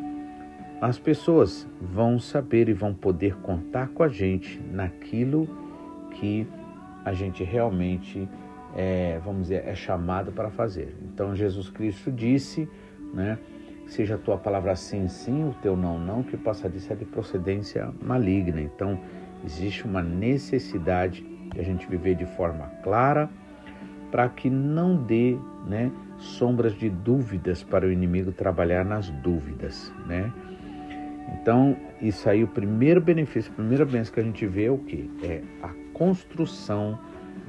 as 0.82 0.98
pessoas 0.98 1.66
vão 1.80 2.18
saber 2.18 2.68
e 2.68 2.74
vão 2.74 2.92
poder 2.92 3.36
contar 3.36 3.88
com 3.88 4.02
a 4.02 4.08
gente 4.08 4.60
naquilo 4.70 5.48
que 6.10 6.46
a 7.06 7.14
gente 7.14 7.42
realmente 7.42 8.28
é, 8.76 9.20
vamos 9.24 9.42
dizer, 9.42 9.64
é 9.66 9.74
chamado 9.74 10.32
para 10.32 10.50
fazer. 10.50 10.96
Então 11.02 11.34
Jesus 11.34 11.68
Cristo 11.70 12.10
disse, 12.10 12.68
né? 13.12 13.38
Seja 13.86 14.16
a 14.16 14.18
tua 14.18 14.36
palavra 14.36 14.76
sim, 14.76 15.08
sim, 15.08 15.48
o 15.48 15.54
teu 15.62 15.74
não, 15.74 15.98
não, 15.98 16.22
que 16.22 16.36
passa 16.36 16.68
disso 16.68 16.92
é 16.92 16.96
de 16.96 17.06
procedência 17.06 17.90
maligna. 18.02 18.60
Então, 18.60 19.00
existe 19.42 19.86
uma 19.86 20.02
necessidade 20.02 21.22
de 21.54 21.58
a 21.58 21.62
gente 21.62 21.86
viver 21.86 22.14
de 22.14 22.26
forma 22.26 22.66
clara 22.82 23.30
para 24.10 24.28
que 24.28 24.50
não 24.50 24.94
dê 24.94 25.38
né, 25.66 25.90
sombras 26.18 26.74
de 26.74 26.90
dúvidas 26.90 27.62
para 27.62 27.86
o 27.86 27.90
inimigo 27.90 28.30
trabalhar 28.30 28.84
nas 28.84 29.08
dúvidas, 29.08 29.90
né? 30.06 30.30
Então, 31.40 31.76
isso 32.00 32.28
aí, 32.28 32.42
o 32.42 32.48
primeiro 32.48 33.00
benefício, 33.00 33.50
a 33.52 33.54
primeira 33.54 33.84
bênção 33.84 34.12
que 34.12 34.20
a 34.20 34.22
gente 34.22 34.46
vê 34.46 34.64
é 34.64 34.70
o 34.70 34.78
que? 34.78 35.10
É 35.22 35.42
a 35.62 35.70
construção 35.92 36.98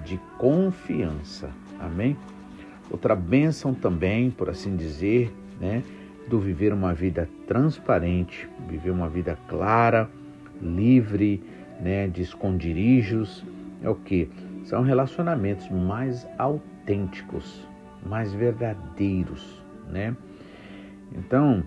de 0.04 0.20
confiança. 0.38 1.50
Amém? 1.80 2.18
Outra 2.90 3.16
bênção 3.16 3.74
também, 3.74 4.32
por 4.32 4.50
assim 4.50 4.76
dizer, 4.76 5.32
né, 5.60 5.84
do 6.28 6.40
viver 6.40 6.74
uma 6.74 6.94
vida 6.94 7.30
transparente, 7.48 8.50
viver 8.68 8.92
uma 8.92 9.10
vida 9.10 9.38
clara, 9.48 10.10
livre, 10.62 11.42
né, 11.80 12.08
de 12.08 12.22
esconderijos, 12.22 13.46
é 13.82 13.90
o 13.90 13.96
que? 13.96 14.30
São 14.64 14.82
relacionamentos 14.82 15.70
mais 15.70 16.28
autênticos, 16.38 17.68
mais 18.06 18.34
verdadeiros, 18.34 19.64
né? 19.90 20.16
Então, 21.12 21.64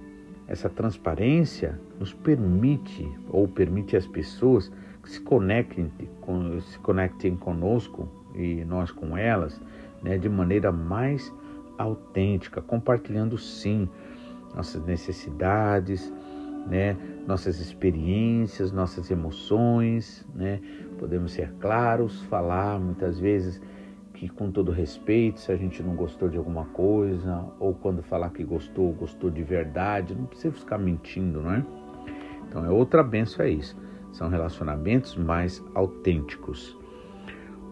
essa 0.46 0.68
transparência 0.68 1.80
nos 1.98 2.12
permite 2.12 3.08
ou 3.28 3.48
permite 3.48 3.96
às 3.96 4.06
pessoas 4.06 4.70
que 5.02 5.10
se 5.10 5.20
conectem, 5.20 5.90
se 6.60 6.78
conectem 6.78 7.34
conosco 7.36 8.08
e 8.34 8.64
nós 8.64 8.90
com 8.90 9.16
elas, 9.16 9.60
né, 10.02 10.18
de 10.18 10.28
maneira 10.28 10.72
mais 10.72 11.32
autêntica, 11.78 12.60
compartilhando 12.60 13.36
sim 13.38 13.88
nossas 14.54 14.84
necessidades, 14.84 16.12
né, 16.66 16.96
nossas 17.26 17.60
experiências, 17.60 18.72
nossas 18.72 19.10
emoções, 19.10 20.26
né? 20.34 20.60
Podemos 20.98 21.32
ser 21.32 21.52
claros, 21.60 22.22
falar 22.24 22.78
muitas 22.78 23.18
vezes 23.18 23.60
que 24.14 24.28
com 24.28 24.50
todo 24.50 24.70
respeito, 24.70 25.40
se 25.40 25.50
a 25.50 25.56
gente 25.56 25.82
não 25.82 25.96
gostou 25.96 26.28
de 26.28 26.36
alguma 26.36 26.66
coisa, 26.66 27.44
ou 27.58 27.74
quando 27.74 28.02
falar 28.02 28.30
que 28.30 28.44
gostou, 28.44 28.92
gostou 28.92 29.30
de 29.30 29.42
verdade, 29.42 30.14
não 30.14 30.26
precisa 30.26 30.54
ficar 30.54 30.78
mentindo, 30.78 31.40
não 31.42 31.54
é? 31.54 31.64
Então 32.48 32.64
é 32.64 32.70
outra 32.70 33.02
benção 33.02 33.44
é 33.44 33.50
isso. 33.50 33.76
São 34.12 34.28
relacionamentos 34.28 35.16
mais 35.16 35.64
autênticos. 35.74 36.78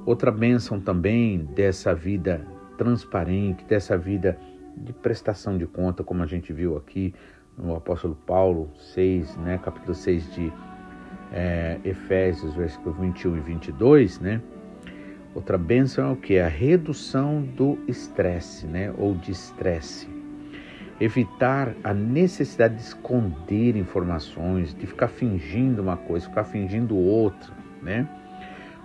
Outra 0.07 0.30
bênção 0.30 0.80
também 0.80 1.38
dessa 1.54 1.95
vida 1.95 2.47
transparente, 2.78 3.64
dessa 3.64 3.99
vida 3.99 4.38
de 4.76 4.92
prestação 4.92 5.59
de 5.59 5.66
conta, 5.66 6.02
como 6.02 6.23
a 6.23 6.26
gente 6.26 6.52
viu 6.52 6.76
aqui 6.76 7.14
no 7.57 7.76
apóstolo 7.76 8.16
Paulo 8.26 8.71
6, 8.95 9.37
né, 9.37 9.59
capítulo 9.62 9.95
6 9.95 10.35
de 10.35 10.52
é, 11.33 11.78
Efésios, 11.85 12.54
versículos 12.54 12.99
21 12.99 13.37
e 13.37 13.40
22, 13.40 14.21
né? 14.21 14.40
Outra 15.35 15.57
bênção 15.57 16.09
é 16.09 16.12
o 16.12 16.16
que? 16.16 16.38
A 16.38 16.49
redução 16.49 17.42
do 17.42 17.78
estresse, 17.87 18.66
né? 18.66 18.92
Ou 18.99 19.14
de 19.14 19.30
estresse. 19.30 20.09
Evitar 21.00 21.75
a 21.85 21.95
necessidade 21.95 22.75
de 22.75 22.83
esconder 22.83 23.76
informações, 23.76 24.75
de 24.75 24.87
ficar 24.87 25.09
fingindo 25.09 25.83
uma 25.83 25.97
coisa, 25.97 26.28
ficar 26.28 26.45
fingindo 26.45 26.97
outra, 26.97 27.52
né? 27.80 28.09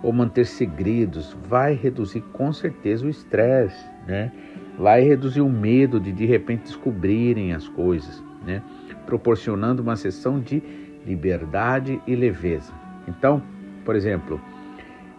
Ou 0.02 0.12
manter 0.12 0.46
segredos, 0.46 1.36
vai 1.48 1.74
reduzir 1.74 2.20
com 2.32 2.52
certeza 2.52 3.06
o 3.06 3.08
estresse, 3.08 3.84
né? 4.06 4.32
Vai 4.78 5.02
reduzir 5.02 5.40
o 5.40 5.48
medo 5.48 5.98
de 5.98 6.12
de 6.12 6.26
repente 6.26 6.64
descobrirem 6.64 7.52
as 7.52 7.66
coisas, 7.68 8.22
né? 8.46 8.62
Proporcionando 9.06 9.82
uma 9.82 9.96
sessão 9.96 10.38
de 10.38 10.62
liberdade 11.06 12.00
e 12.06 12.14
leveza. 12.14 12.72
Então, 13.08 13.42
por 13.84 13.94
exemplo, 13.96 14.40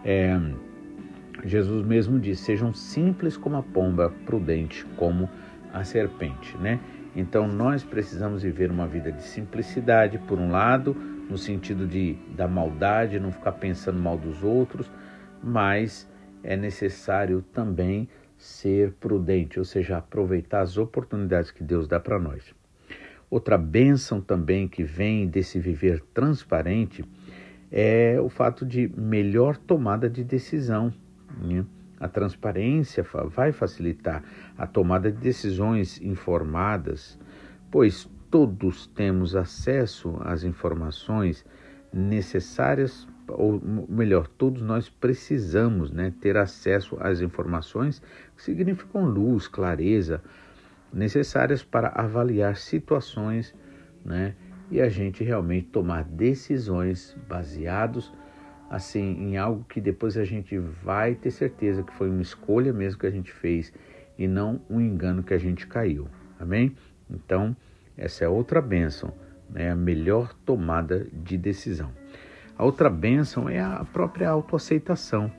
é, 0.04 0.38
Jesus 1.44 1.84
mesmo 1.84 2.18
disse: 2.18 2.44
sejam 2.44 2.72
simples 2.72 3.36
como 3.36 3.56
a 3.56 3.62
pomba, 3.62 4.12
prudente 4.24 4.84
como 4.96 5.28
a 5.72 5.84
serpente, 5.84 6.56
né? 6.58 6.78
Então 7.16 7.48
nós 7.48 7.82
precisamos 7.82 8.42
viver 8.42 8.70
uma 8.70 8.86
vida 8.86 9.10
de 9.10 9.22
simplicidade, 9.22 10.18
por 10.18 10.38
um 10.38 10.50
lado, 10.50 10.96
no 11.28 11.36
sentido 11.36 11.86
de 11.86 12.14
da 12.36 12.48
maldade, 12.48 13.20
não 13.20 13.30
ficar 13.30 13.52
pensando 13.52 13.98
mal 13.98 14.16
dos 14.16 14.42
outros, 14.42 14.90
mas 15.42 16.08
é 16.42 16.56
necessário 16.56 17.42
também 17.52 18.08
ser 18.36 18.92
prudente, 18.94 19.58
ou 19.58 19.64
seja, 19.64 19.98
aproveitar 19.98 20.60
as 20.60 20.78
oportunidades 20.78 21.50
que 21.50 21.62
Deus 21.62 21.88
dá 21.88 21.98
para 21.98 22.18
nós. 22.18 22.54
Outra 23.28 23.58
bênção 23.58 24.20
também 24.20 24.66
que 24.66 24.82
vem 24.82 25.26
desse 25.26 25.58
viver 25.58 26.00
transparente 26.14 27.04
é 27.70 28.18
o 28.20 28.28
fato 28.28 28.64
de 28.64 28.90
melhor 28.96 29.56
tomada 29.56 30.08
de 30.08 30.24
decisão. 30.24 30.92
Né? 31.42 31.64
A 32.00 32.08
transparência 32.08 33.04
vai 33.26 33.52
facilitar 33.52 34.22
a 34.56 34.66
tomada 34.66 35.12
de 35.12 35.18
decisões 35.18 36.00
informadas, 36.00 37.18
pois 37.70 38.08
todos 38.30 38.86
temos 38.86 39.34
acesso 39.34 40.16
às 40.20 40.44
informações 40.44 41.44
necessárias, 41.92 43.08
ou 43.28 43.60
melhor, 43.88 44.26
todos 44.26 44.62
nós 44.62 44.88
precisamos 44.88 45.90
né, 45.90 46.12
ter 46.20 46.36
acesso 46.36 46.96
às 47.00 47.20
informações 47.20 48.02
que 48.36 48.42
significam 48.42 49.04
luz, 49.04 49.48
clareza, 49.48 50.22
necessárias 50.92 51.62
para 51.62 51.88
avaliar 51.88 52.56
situações 52.56 53.54
né, 54.04 54.34
e 54.70 54.80
a 54.80 54.88
gente 54.88 55.24
realmente 55.24 55.68
tomar 55.68 56.04
decisões 56.04 57.16
baseados 57.28 58.12
assim 58.70 59.00
em 59.00 59.36
algo 59.38 59.64
que 59.64 59.80
depois 59.80 60.16
a 60.16 60.24
gente 60.24 60.58
vai 60.58 61.14
ter 61.14 61.30
certeza 61.30 61.82
que 61.82 61.92
foi 61.94 62.10
uma 62.10 62.20
escolha 62.20 62.72
mesmo 62.72 63.00
que 63.00 63.06
a 63.06 63.10
gente 63.10 63.32
fez 63.32 63.72
e 64.18 64.26
não 64.26 64.60
um 64.68 64.80
engano 64.80 65.22
que 65.22 65.32
a 65.32 65.38
gente 65.38 65.66
caiu. 65.66 66.06
Amém? 66.38 66.76
Então, 67.08 67.56
essa 67.98 68.24
é 68.24 68.28
outra 68.28 68.62
bênção, 68.62 69.12
né? 69.50 69.72
a 69.72 69.76
melhor 69.76 70.32
tomada 70.46 71.06
de 71.12 71.36
decisão. 71.36 71.90
A 72.56 72.64
outra 72.64 72.88
bênção 72.88 73.48
é 73.48 73.60
a 73.60 73.84
própria 73.92 74.30
autoaceitação. 74.30 75.30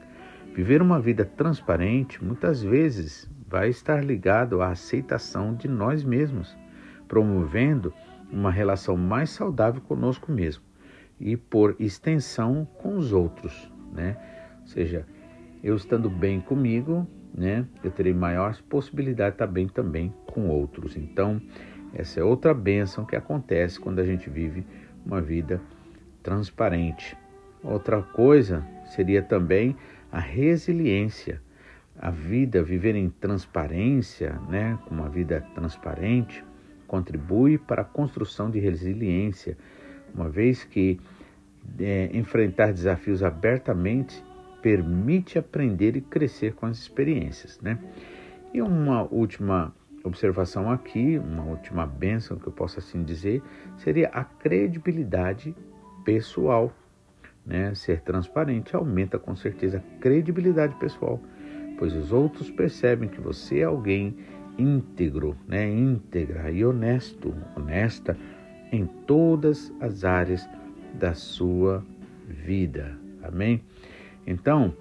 Viver 0.54 0.82
uma 0.82 1.00
vida 1.00 1.24
transparente 1.24 2.24
muitas 2.24 2.62
vezes 2.62 3.30
vai 3.48 3.70
estar 3.70 4.04
ligado 4.04 4.62
à 4.62 4.70
aceitação 4.70 5.56
de 5.56 5.68
nós 5.68 6.04
mesmos, 6.04 6.56
promovendo 7.08 7.94
uma 8.32 8.52
relação 8.52 8.96
mais 8.96 9.30
saudável 9.32 9.82
conosco 9.82 10.32
mesmo 10.32 10.64
e, 11.20 11.36
por 11.36 11.76
extensão, 11.80 12.68
com 12.78 12.96
os 12.98 13.12
outros, 13.12 13.72
né? 13.92 14.18
Ou 14.62 14.68
seja, 14.68 15.06
eu 15.64 15.76
estando 15.76 16.10
bem 16.10 16.40
comigo, 16.40 17.08
né, 17.34 17.66
eu 17.84 17.92
terei 17.92 18.14
maiores 18.14 18.62
possibilidades 18.62 19.34
de 19.34 19.44
estar 19.44 19.48
bem 19.48 19.68
também 19.68 20.14
com 20.28 20.48
outros. 20.48 20.96
Então, 20.96 21.42
essa 21.94 22.20
é 22.20 22.24
outra 22.24 22.54
bênção 22.54 23.06
que 23.06 23.16
acontece 23.16 23.80
quando 23.80 24.00
a 24.00 24.06
gente 24.06 24.30
vive 24.30 24.66
uma 25.06 25.22
vida 25.22 25.62
transparente. 26.22 27.18
Outra 27.64 28.02
coisa 28.02 28.66
seria 28.86 29.22
também 29.22 29.76
a 30.12 30.20
resiliência. 30.20 31.42
A 31.98 32.10
vida, 32.10 32.64
viver 32.64 32.96
em 32.96 33.10
transparência, 33.10 34.40
né, 34.48 34.80
com 34.86 34.96
uma 34.96 35.10
vida 35.10 35.46
transparente, 35.54 36.44
contribui 36.88 37.58
para 37.58 37.82
a 37.82 37.86
construção 37.86 38.50
de 38.50 38.60
resiliência, 38.60 39.58
uma 40.14 40.30
vez 40.30 40.64
que 40.64 41.00
é, 41.78 42.10
enfrentar 42.14 42.72
desafios 42.72 43.22
abertamente 43.22 44.24
permite 44.62 45.38
aprender 45.38 45.96
e 45.96 46.02
crescer 46.02 46.54
com 46.54 46.66
as 46.66 46.78
experiências, 46.78 47.60
né? 47.62 47.78
E 48.54 48.62
uma 48.62 49.04
última 49.04 49.74
observação 50.04 50.72
aqui, 50.72 51.18
uma 51.18 51.44
última 51.44 51.86
bênção 51.86 52.38
que 52.38 52.48
eu 52.48 52.54
posso 52.54 52.80
assim 52.80 53.04
dizer, 53.04 53.42
seria 53.78 54.10
a 54.10 54.24
credibilidade 54.24 55.56
pessoal, 56.04 56.74
né? 57.46 57.74
Ser 57.76 58.02
transparente 58.02 58.76
aumenta 58.76 59.20
com 59.20 59.36
certeza 59.36 59.78
a 59.78 60.00
credibilidade 60.00 60.76
pessoal, 60.76 61.20
pois 61.78 61.94
os 61.94 62.12
outros 62.12 62.50
percebem 62.50 63.10
que 63.10 63.20
você 63.20 63.60
é 63.60 63.64
alguém 63.64 64.18
íntegro, 64.58 65.38
né, 65.48 65.70
íntegra 65.70 66.52
e 66.52 66.66
honesto, 66.66 67.34
honesta 67.56 68.18
em 68.72 68.86
todas 68.86 69.74
as 69.80 70.04
áreas 70.04 70.48
da 70.94 71.14
sua 71.14 71.84
vida. 72.28 72.98
Amém? 73.24 73.62
Então, 74.28 74.74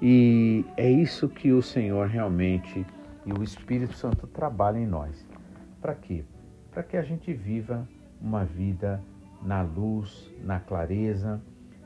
e 0.00 0.64
é 0.76 0.88
isso 0.88 1.28
que 1.28 1.52
o 1.52 1.60
Senhor 1.60 2.06
realmente 2.06 2.86
e 3.28 3.32
o 3.38 3.42
Espírito 3.42 3.92
Santo 3.92 4.26
trabalham 4.26 4.80
em 4.80 4.86
nós. 4.86 5.28
Para 5.82 5.94
quê? 5.94 6.24
Para 6.70 6.82
que 6.82 6.96
a 6.96 7.02
gente 7.02 7.32
viva 7.34 7.86
uma 8.20 8.42
vida 8.42 9.02
na 9.42 9.60
luz, 9.60 10.32
na 10.42 10.58
clareza, 10.58 11.40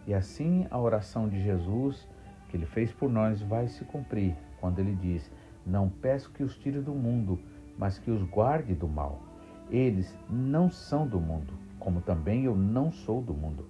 e 0.06 0.14
assim 0.14 0.66
a 0.70 0.78
oração 0.78 1.28
de 1.28 1.42
Jesus 1.42 2.08
que 2.48 2.56
ele 2.56 2.66
fez 2.66 2.92
por 2.92 3.10
nós 3.10 3.42
vai 3.42 3.66
se 3.66 3.84
cumprir 3.84 4.36
quando 4.60 4.78
ele 4.78 4.94
diz: 4.94 5.28
não 5.66 5.88
peço 5.88 6.30
que 6.30 6.44
os 6.44 6.56
tire 6.56 6.80
do 6.80 6.94
mundo, 6.94 7.40
mas 7.76 7.98
que 7.98 8.10
os 8.10 8.22
guarde 8.22 8.74
do 8.74 8.86
mal. 8.86 9.20
Eles 9.68 10.16
não 10.30 10.70
são 10.70 11.06
do 11.08 11.20
mundo, 11.20 11.54
como 11.80 12.00
também 12.00 12.44
eu 12.44 12.54
não 12.54 12.92
sou 12.92 13.20
do 13.20 13.34
mundo. 13.34 13.66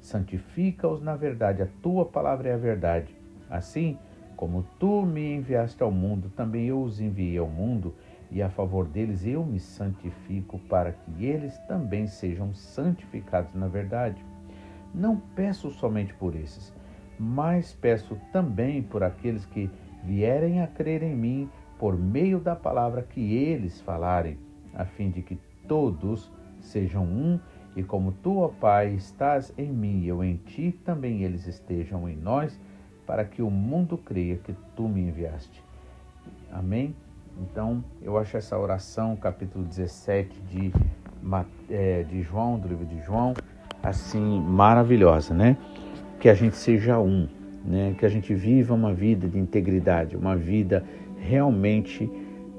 Santifica-os 0.00 1.02
na 1.02 1.14
verdade, 1.14 1.62
a 1.62 1.68
tua 1.82 2.06
palavra 2.06 2.48
é 2.48 2.54
a 2.54 2.58
verdade. 2.58 3.14
Assim, 3.50 3.98
como 4.42 4.64
tu 4.76 5.06
me 5.06 5.36
enviaste 5.36 5.80
ao 5.84 5.92
mundo, 5.92 6.28
também 6.34 6.66
eu 6.66 6.82
os 6.82 7.00
enviei 7.00 7.38
ao 7.38 7.46
mundo, 7.46 7.94
e 8.28 8.42
a 8.42 8.50
favor 8.50 8.88
deles 8.88 9.24
eu 9.24 9.44
me 9.44 9.60
santifico, 9.60 10.58
para 10.68 10.90
que 10.90 11.24
eles 11.24 11.56
também 11.68 12.08
sejam 12.08 12.52
santificados 12.52 13.54
na 13.54 13.68
verdade. 13.68 14.20
Não 14.92 15.16
peço 15.36 15.70
somente 15.70 16.12
por 16.14 16.34
esses, 16.34 16.74
mas 17.16 17.72
peço 17.72 18.18
também 18.32 18.82
por 18.82 19.04
aqueles 19.04 19.46
que 19.46 19.70
vierem 20.02 20.60
a 20.60 20.66
crer 20.66 21.04
em 21.04 21.14
mim 21.14 21.48
por 21.78 21.96
meio 21.96 22.40
da 22.40 22.56
palavra 22.56 23.02
que 23.02 23.36
eles 23.36 23.80
falarem, 23.82 24.36
a 24.74 24.84
fim 24.84 25.08
de 25.08 25.22
que 25.22 25.38
todos 25.68 26.32
sejam 26.60 27.04
um, 27.04 27.38
e 27.76 27.84
como 27.84 28.10
tu, 28.10 28.38
ó 28.38 28.48
Pai, 28.48 28.94
estás 28.94 29.54
em 29.56 29.70
mim 29.70 30.00
e 30.00 30.08
eu 30.08 30.24
em 30.24 30.34
ti, 30.34 30.72
também 30.84 31.22
eles 31.22 31.46
estejam 31.46 32.08
em 32.08 32.16
nós, 32.16 32.58
para 33.12 33.26
que 33.26 33.42
o 33.42 33.50
mundo 33.50 33.98
creia 33.98 34.36
que 34.36 34.54
tu 34.74 34.88
me 34.88 35.02
enviaste. 35.02 35.62
Amém? 36.50 36.96
Então, 37.42 37.84
eu 38.00 38.16
acho 38.16 38.38
essa 38.38 38.58
oração, 38.58 39.14
capítulo 39.16 39.66
17 39.66 40.40
de, 40.48 40.72
é, 41.68 42.04
de 42.04 42.22
João, 42.22 42.58
do 42.58 42.66
livro 42.66 42.86
de 42.86 43.02
João, 43.02 43.34
assim, 43.82 44.40
maravilhosa, 44.40 45.34
né? 45.34 45.58
Que 46.18 46.30
a 46.30 46.32
gente 46.32 46.56
seja 46.56 46.98
um 46.98 47.28
né? 47.62 47.94
que 47.98 48.06
a 48.06 48.08
gente 48.08 48.32
viva 48.32 48.72
uma 48.72 48.94
vida 48.94 49.28
de 49.28 49.38
integridade, 49.38 50.16
uma 50.16 50.34
vida 50.34 50.82
realmente 51.18 52.10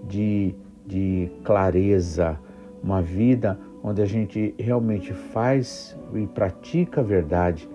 de, 0.08 0.54
de 0.86 1.32
clareza, 1.44 2.39
uma 2.84 3.02
vida 3.02 3.60
onde 3.84 4.04
a 4.04 4.06
gente 4.06 4.54
realmente 4.60 5.13
faz 5.13 5.98
e 6.13 6.28
pratica 6.28 7.02
a 7.02 7.04
verdade 7.04 7.68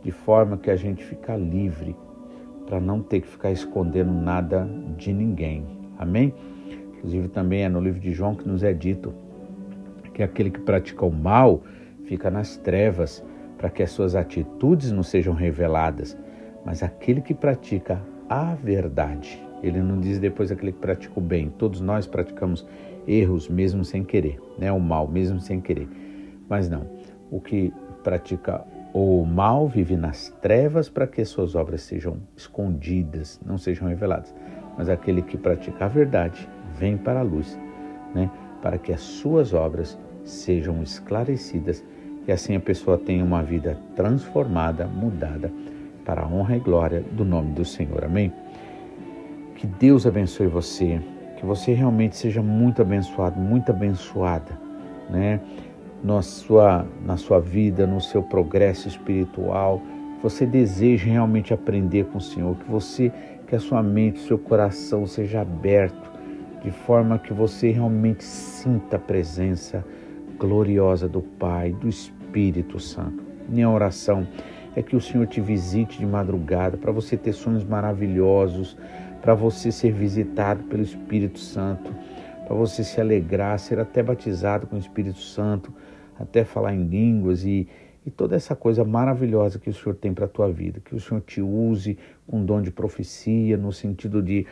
de 0.00 0.12
forma 0.12 0.56
que 0.56 0.70
a 0.70 0.76
gente 0.76 1.04
fica 1.04 1.36
livre 1.36 1.96
para 2.66 2.80
não 2.80 3.02
ter 3.02 3.20
que 3.20 3.28
ficar 3.28 3.50
escondendo 3.50 4.12
nada 4.12 4.68
de 4.96 5.12
ninguém. 5.12 5.66
Amém? 5.98 6.34
Inclusive 6.96 7.28
também 7.28 7.64
é 7.64 7.68
no 7.68 7.80
livro 7.80 8.00
de 8.00 8.12
João 8.12 8.34
que 8.34 8.46
nos 8.46 8.62
é 8.62 8.72
dito 8.72 9.12
que 10.14 10.22
aquele 10.22 10.50
que 10.50 10.60
pratica 10.60 11.04
o 11.04 11.12
mal 11.12 11.62
fica 12.04 12.30
nas 12.30 12.56
trevas 12.56 13.24
para 13.56 13.70
que 13.70 13.82
as 13.82 13.90
suas 13.90 14.14
atitudes 14.14 14.90
não 14.90 15.02
sejam 15.02 15.34
reveladas 15.34 16.16
mas 16.64 16.82
aquele 16.82 17.20
que 17.20 17.34
pratica 17.34 18.00
a 18.28 18.54
verdade. 18.54 19.42
Ele 19.62 19.80
não 19.80 20.00
diz 20.00 20.18
depois 20.18 20.50
aquele 20.50 20.72
que 20.72 20.78
pratica 20.78 21.18
o 21.18 21.22
bem. 21.22 21.50
Todos 21.50 21.80
nós 21.80 22.06
praticamos 22.06 22.66
erros 23.06 23.48
mesmo 23.48 23.84
sem 23.84 24.04
querer, 24.04 24.40
né? 24.58 24.70
O 24.72 24.80
mal 24.80 25.08
mesmo 25.08 25.40
sem 25.40 25.60
querer. 25.60 25.88
Mas 26.48 26.68
não. 26.68 26.86
O 27.30 27.40
que 27.40 27.72
pratica 28.02 28.64
o 28.92 29.24
mal 29.24 29.68
vive 29.68 29.96
nas 29.96 30.30
trevas 30.40 30.88
para 30.88 31.06
que 31.06 31.24
suas 31.24 31.54
obras 31.54 31.82
sejam 31.82 32.16
escondidas, 32.36 33.40
não 33.44 33.56
sejam 33.56 33.88
reveladas. 33.88 34.34
Mas 34.76 34.88
aquele 34.88 35.22
que 35.22 35.36
pratica 35.36 35.84
a 35.84 35.88
verdade 35.88 36.48
vem 36.76 36.96
para 36.96 37.20
a 37.20 37.22
luz, 37.22 37.58
né? 38.14 38.30
Para 38.62 38.78
que 38.78 38.92
as 38.92 39.00
suas 39.00 39.54
obras 39.54 39.98
sejam 40.24 40.82
esclarecidas 40.82 41.84
e 42.26 42.32
assim 42.32 42.56
a 42.56 42.60
pessoa 42.60 42.98
tenha 42.98 43.24
uma 43.24 43.42
vida 43.42 43.78
transformada, 43.96 44.86
mudada 44.86 45.50
para 46.04 46.22
a 46.22 46.28
honra 46.28 46.56
e 46.56 46.60
glória 46.60 47.04
do 47.12 47.24
nome 47.24 47.52
do 47.52 47.64
Senhor. 47.64 48.04
Amém? 48.04 48.32
Que 49.54 49.66
Deus 49.66 50.06
abençoe 50.06 50.46
você, 50.46 51.00
que 51.36 51.46
você 51.46 51.72
realmente 51.72 52.16
seja 52.16 52.42
muito 52.42 52.82
abençoado, 52.82 53.38
muito 53.38 53.70
abençoada, 53.70 54.58
né? 55.08 55.40
Na 56.02 56.22
sua, 56.22 56.86
na 57.04 57.16
sua 57.16 57.38
vida, 57.38 57.86
no 57.86 58.00
seu 58.00 58.22
progresso 58.22 58.88
espiritual, 58.88 59.82
que 60.16 60.22
você 60.22 60.46
deseje 60.46 61.08
realmente 61.08 61.52
aprender 61.52 62.06
com 62.06 62.18
o 62.18 62.20
Senhor, 62.20 62.56
que 62.56 62.70
você, 62.70 63.12
que 63.46 63.54
a 63.54 63.60
sua 63.60 63.82
mente, 63.82 64.20
seu 64.20 64.38
coração 64.38 65.06
seja 65.06 65.42
aberto, 65.42 66.10
de 66.62 66.70
forma 66.70 67.18
que 67.18 67.32
você 67.32 67.70
realmente 67.70 68.24
sinta 68.24 68.96
a 68.96 68.98
presença 68.98 69.84
gloriosa 70.38 71.06
do 71.06 71.20
Pai, 71.20 71.72
do 71.72 71.88
Espírito 71.88 72.80
Santo. 72.80 73.22
Minha 73.48 73.68
oração 73.68 74.26
é 74.74 74.82
que 74.82 74.96
o 74.96 75.00
Senhor 75.00 75.26
te 75.26 75.40
visite 75.40 75.98
de 75.98 76.06
madrugada, 76.06 76.76
para 76.76 76.92
você 76.92 77.16
ter 77.16 77.32
sonhos 77.32 77.64
maravilhosos, 77.64 78.76
para 79.20 79.34
você 79.34 79.70
ser 79.70 79.92
visitado 79.92 80.64
pelo 80.64 80.82
Espírito 80.82 81.38
Santo, 81.38 81.94
para 82.46 82.56
você 82.56 82.82
se 82.82 83.00
alegrar, 83.00 83.58
ser 83.58 83.78
até 83.78 84.02
batizado 84.02 84.66
com 84.66 84.76
o 84.76 84.78
Espírito 84.78 85.18
Santo, 85.20 85.72
até 86.20 86.44
falar 86.44 86.74
em 86.74 86.84
línguas 86.84 87.44
e, 87.44 87.66
e 88.04 88.10
toda 88.10 88.36
essa 88.36 88.54
coisa 88.54 88.84
maravilhosa 88.84 89.58
que 89.58 89.70
o 89.70 89.74
Senhor 89.74 89.94
tem 89.94 90.12
para 90.12 90.26
a 90.26 90.28
tua 90.28 90.50
vida. 90.50 90.80
Que 90.80 90.94
o 90.94 91.00
Senhor 91.00 91.20
te 91.22 91.40
use 91.40 91.98
com 92.26 92.44
dom 92.44 92.60
de 92.60 92.70
profecia, 92.70 93.56
no 93.56 93.72
sentido 93.72 94.22
de 94.22 94.46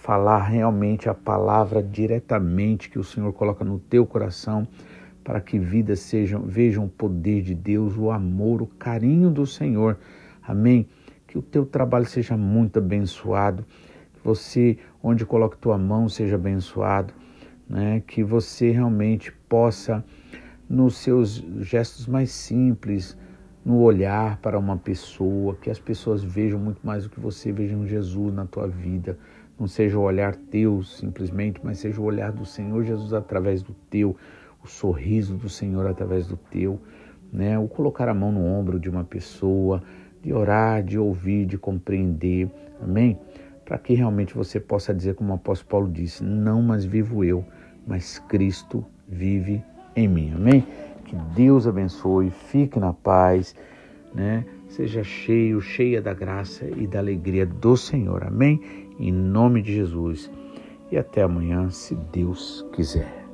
falar 0.00 0.44
realmente 0.44 1.08
a 1.08 1.14
palavra 1.14 1.82
diretamente 1.82 2.88
que 2.88 2.98
o 2.98 3.04
Senhor 3.04 3.32
coloca 3.34 3.62
no 3.64 3.78
teu 3.78 4.06
coração, 4.06 4.66
para 5.22 5.40
que 5.40 5.58
vidas 5.58 6.00
sejam, 6.00 6.42
vejam 6.42 6.86
o 6.86 6.88
poder 6.88 7.42
de 7.42 7.54
Deus, 7.54 7.96
o 7.96 8.10
amor, 8.10 8.62
o 8.62 8.66
carinho 8.66 9.30
do 9.30 9.46
Senhor. 9.46 9.98
Amém? 10.42 10.88
Que 11.26 11.36
o 11.36 11.42
teu 11.42 11.66
trabalho 11.66 12.06
seja 12.06 12.36
muito 12.36 12.78
abençoado, 12.78 13.64
que 14.14 14.24
você, 14.24 14.78
onde 15.02 15.26
coloque 15.26 15.58
tua 15.58 15.76
mão, 15.76 16.08
seja 16.08 16.36
abençoado, 16.36 17.12
né? 17.68 18.02
que 18.06 18.24
você 18.24 18.70
realmente 18.70 19.30
possa, 19.48 20.02
nos 20.70 20.98
seus 20.98 21.44
gestos 21.58 22.06
mais 22.06 22.30
simples, 22.30 23.18
no 23.64 23.80
olhar 23.80 24.38
para 24.38 24.56
uma 24.56 24.76
pessoa, 24.76 25.56
que 25.56 25.68
as 25.68 25.80
pessoas 25.80 26.22
vejam 26.22 26.60
muito 26.60 26.80
mais 26.86 27.02
do 27.02 27.10
que 27.10 27.18
você, 27.18 27.50
vejam 27.50 27.84
Jesus 27.84 28.32
na 28.32 28.46
tua 28.46 28.68
vida. 28.68 29.18
Não 29.58 29.66
seja 29.66 29.98
o 29.98 30.02
olhar 30.02 30.36
teu 30.36 30.84
simplesmente, 30.84 31.60
mas 31.64 31.78
seja 31.78 32.00
o 32.00 32.04
olhar 32.04 32.30
do 32.30 32.46
Senhor 32.46 32.84
Jesus 32.84 33.12
através 33.12 33.64
do 33.64 33.74
teu, 33.90 34.16
o 34.62 34.68
sorriso 34.68 35.36
do 35.36 35.48
Senhor 35.48 35.88
através 35.88 36.28
do 36.28 36.36
teu, 36.36 36.80
né? 37.32 37.58
O 37.58 37.66
colocar 37.66 38.08
a 38.08 38.14
mão 38.14 38.30
no 38.30 38.44
ombro 38.44 38.78
de 38.78 38.88
uma 38.88 39.02
pessoa, 39.02 39.82
de 40.22 40.32
orar, 40.32 40.84
de 40.84 40.98
ouvir, 40.98 41.46
de 41.46 41.58
compreender. 41.58 42.48
Amém? 42.80 43.18
Para 43.64 43.76
que 43.76 43.92
realmente 43.94 44.34
você 44.34 44.60
possa 44.60 44.94
dizer, 44.94 45.16
como 45.16 45.32
o 45.32 45.36
apóstolo 45.36 45.68
Paulo 45.68 45.90
disse: 45.90 46.22
Não 46.22 46.62
mais 46.62 46.84
vivo 46.84 47.24
eu, 47.24 47.44
mas 47.86 48.20
Cristo 48.20 48.84
vive 49.08 49.62
em 49.94 50.08
mim. 50.08 50.32
Amém? 50.34 50.64
Que 51.04 51.16
Deus 51.34 51.66
abençoe, 51.66 52.30
fique 52.30 52.78
na 52.78 52.92
paz, 52.92 53.54
né? 54.14 54.44
Seja 54.68 55.02
cheio, 55.02 55.60
cheia 55.60 56.00
da 56.00 56.14
graça 56.14 56.64
e 56.76 56.86
da 56.86 57.00
alegria 57.00 57.44
do 57.44 57.76
Senhor. 57.76 58.24
Amém? 58.24 58.60
Em 58.98 59.10
nome 59.10 59.62
de 59.62 59.74
Jesus. 59.74 60.30
E 60.92 60.96
até 60.96 61.22
amanhã, 61.22 61.70
se 61.70 61.94
Deus 62.12 62.64
quiser. 62.72 63.26